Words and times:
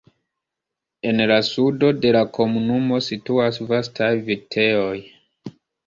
En 1.09 1.21
la 1.31 1.37
sudo 1.51 1.91
de 2.07 2.15
la 2.17 2.25
komunumo 2.39 3.01
situas 3.11 3.63
vastaj 3.75 4.13
vitejoj. 4.33 4.93